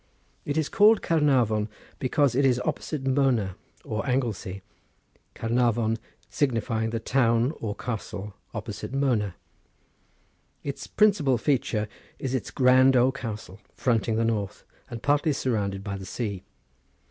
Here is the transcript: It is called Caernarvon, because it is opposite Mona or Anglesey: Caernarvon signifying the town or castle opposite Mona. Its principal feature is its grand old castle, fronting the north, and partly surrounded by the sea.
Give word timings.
It 0.45 0.57
is 0.57 0.67
called 0.67 1.03
Caernarvon, 1.03 1.67
because 1.99 2.33
it 2.33 2.43
is 2.43 2.59
opposite 2.65 3.05
Mona 3.05 3.55
or 3.83 4.03
Anglesey: 4.09 4.63
Caernarvon 5.35 5.99
signifying 6.27 6.89
the 6.89 6.99
town 6.99 7.53
or 7.59 7.75
castle 7.75 8.33
opposite 8.51 8.93
Mona. 8.93 9.35
Its 10.63 10.87
principal 10.87 11.37
feature 11.37 11.87
is 12.17 12.33
its 12.33 12.49
grand 12.49 12.95
old 12.97 13.13
castle, 13.13 13.59
fronting 13.75 14.15
the 14.15 14.25
north, 14.25 14.63
and 14.89 15.03
partly 15.03 15.33
surrounded 15.33 15.83
by 15.83 15.97
the 15.97 16.05
sea. 16.07 16.41